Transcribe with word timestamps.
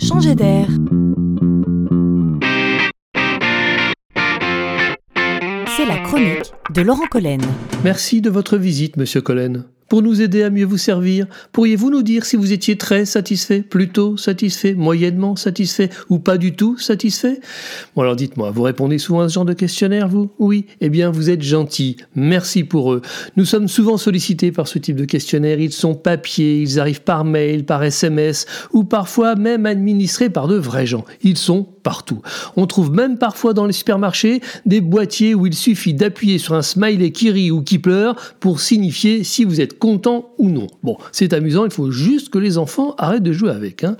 changer 0.00 0.34
d'air. 0.34 0.66
C'est 5.76 5.86
la 5.86 5.98
chronique 5.98 6.52
de 6.74 6.82
Laurent 6.82 7.06
Collen. 7.10 7.40
Merci 7.84 8.20
de 8.20 8.30
votre 8.30 8.56
visite, 8.56 8.96
monsieur 8.96 9.20
Collen. 9.20 9.64
Pour 9.90 10.02
nous 10.02 10.22
aider 10.22 10.44
à 10.44 10.50
mieux 10.50 10.64
vous 10.64 10.78
servir, 10.78 11.26
pourriez-vous 11.50 11.90
nous 11.90 12.04
dire 12.04 12.24
si 12.24 12.36
vous 12.36 12.52
étiez 12.52 12.76
très 12.76 13.04
satisfait, 13.04 13.60
plutôt 13.60 14.16
satisfait, 14.16 14.74
moyennement 14.74 15.34
satisfait 15.34 15.90
ou 16.08 16.20
pas 16.20 16.38
du 16.38 16.54
tout 16.54 16.78
satisfait? 16.78 17.40
Bon 17.96 18.02
alors 18.02 18.14
dites-moi, 18.14 18.52
vous 18.52 18.62
répondez 18.62 18.98
souvent 18.98 19.22
à 19.22 19.28
ce 19.28 19.34
genre 19.34 19.44
de 19.44 19.52
questionnaire, 19.52 20.08
vous? 20.08 20.30
Oui. 20.38 20.66
Eh 20.80 20.90
bien 20.90 21.10
vous 21.10 21.28
êtes 21.28 21.42
gentil, 21.42 21.96
merci 22.14 22.62
pour 22.62 22.92
eux. 22.92 23.02
Nous 23.36 23.44
sommes 23.44 23.66
souvent 23.66 23.96
sollicités 23.96 24.52
par 24.52 24.68
ce 24.68 24.78
type 24.78 24.94
de 24.94 25.04
questionnaire, 25.04 25.58
ils 25.58 25.72
sont 25.72 25.96
papier, 25.96 26.62
ils 26.62 26.78
arrivent 26.78 27.02
par 27.02 27.24
mail, 27.24 27.64
par 27.64 27.82
SMS 27.82 28.46
ou 28.72 28.84
parfois 28.84 29.34
même 29.34 29.66
administrés 29.66 30.30
par 30.30 30.46
de 30.46 30.54
vrais 30.54 30.86
gens. 30.86 31.04
Ils 31.24 31.36
sont 31.36 31.66
partout. 31.82 32.20
On 32.56 32.66
trouve 32.66 32.92
même 32.92 33.18
parfois 33.18 33.54
dans 33.54 33.66
les 33.66 33.72
supermarchés 33.72 34.40
des 34.66 34.80
boîtiers 34.80 35.34
où 35.34 35.46
il 35.46 35.54
suffit 35.54 35.94
d'appuyer 35.94 36.38
sur 36.38 36.54
un 36.54 36.62
smiley 36.62 37.10
qui 37.10 37.30
rit 37.30 37.50
ou 37.50 37.62
qui 37.62 37.78
pleure 37.78 38.16
pour 38.40 38.60
signifier 38.60 39.24
si 39.24 39.44
vous 39.44 39.60
êtes 39.60 39.78
content 39.78 40.30
ou 40.38 40.50
non. 40.50 40.66
Bon, 40.82 40.96
c'est 41.12 41.32
amusant, 41.32 41.64
il 41.64 41.70
faut 41.70 41.90
juste 41.90 42.30
que 42.30 42.38
les 42.38 42.58
enfants 42.58 42.94
arrêtent 42.98 43.22
de 43.22 43.32
jouer 43.32 43.50
avec. 43.50 43.84
Hein. 43.84 43.96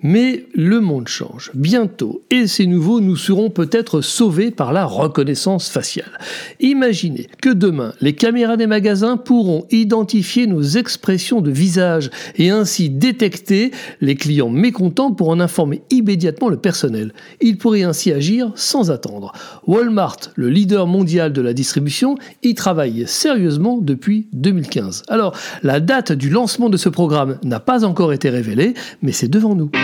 Mais 0.00 0.46
le 0.54 0.80
monde 0.80 1.08
change. 1.08 1.50
Bientôt, 1.54 2.22
et 2.30 2.46
ces 2.46 2.66
nouveaux, 2.66 3.00
nous 3.00 3.16
serons 3.16 3.50
peut-être 3.50 4.00
sauvés 4.00 4.52
par 4.52 4.72
la 4.72 4.84
reconnaissance 4.84 5.68
faciale. 5.68 6.18
Imaginez 6.60 7.26
que 7.42 7.48
demain, 7.48 7.92
les 8.00 8.14
caméras 8.14 8.56
des 8.56 8.68
magasins 8.68 9.16
pourront 9.16 9.66
identifier 9.72 10.46
nos 10.46 10.62
expressions 10.62 11.40
de 11.40 11.50
visage 11.50 12.10
et 12.36 12.50
ainsi 12.50 12.90
détecter 12.90 13.72
les 14.00 14.14
clients 14.14 14.50
mécontents 14.50 15.10
pour 15.10 15.30
en 15.30 15.40
informer 15.40 15.82
immédiatement 15.90 16.48
le 16.48 16.58
personnel. 16.58 17.12
Ils 17.40 17.58
pourraient 17.58 17.82
ainsi 17.82 18.12
agir 18.12 18.52
sans 18.54 18.92
attendre. 18.92 19.32
Walmart, 19.66 20.30
le 20.36 20.48
leader 20.48 20.86
mondial 20.86 21.32
de 21.32 21.42
la 21.42 21.52
distribution, 21.52 22.16
y 22.44 22.54
travaille 22.54 23.04
sérieusement 23.08 23.78
depuis 23.78 24.28
2015. 24.32 25.02
Alors, 25.08 25.36
la 25.64 25.80
date 25.80 26.12
du 26.12 26.30
lancement 26.30 26.70
de 26.70 26.76
ce 26.76 26.88
programme 26.88 27.38
n'a 27.42 27.58
pas 27.58 27.84
encore 27.84 28.12
été 28.12 28.30
révélée, 28.30 28.74
mais 29.02 29.10
c'est 29.10 29.28
devant 29.28 29.56
nous. 29.56 29.72